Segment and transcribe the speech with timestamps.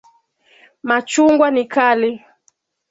[0.87, 2.11] Machungwa ni kali.